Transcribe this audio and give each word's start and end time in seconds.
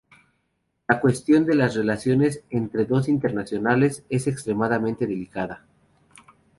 La 0.87 0.99
cuestión 0.99 1.45
de 1.45 1.53
las 1.53 1.75
relaciones 1.75 2.43
entre 2.49 2.79
las 2.81 2.89
dos 2.89 3.07
internacionales 3.07 4.03
es 4.09 4.25
extremadamente 4.25 5.05
delicada. 5.05 5.63